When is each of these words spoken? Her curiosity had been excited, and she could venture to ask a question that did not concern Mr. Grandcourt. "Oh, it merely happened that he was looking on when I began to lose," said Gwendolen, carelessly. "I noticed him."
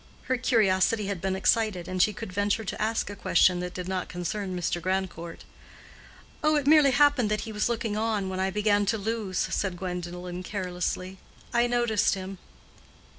Her 0.23 0.35
curiosity 0.37 1.05
had 1.05 1.21
been 1.21 1.35
excited, 1.35 1.87
and 1.87 2.01
she 2.01 2.11
could 2.11 2.33
venture 2.33 2.63
to 2.65 2.81
ask 2.81 3.07
a 3.11 3.15
question 3.15 3.59
that 3.59 3.75
did 3.75 3.87
not 3.87 4.09
concern 4.09 4.57
Mr. 4.57 4.81
Grandcourt. 4.81 5.43
"Oh, 6.43 6.55
it 6.55 6.65
merely 6.65 6.89
happened 6.89 7.29
that 7.29 7.41
he 7.41 7.51
was 7.51 7.69
looking 7.69 7.95
on 7.95 8.27
when 8.27 8.39
I 8.39 8.49
began 8.49 8.87
to 8.87 8.97
lose," 8.97 9.37
said 9.37 9.77
Gwendolen, 9.77 10.41
carelessly. 10.41 11.19
"I 11.53 11.67
noticed 11.67 12.15
him." 12.15 12.39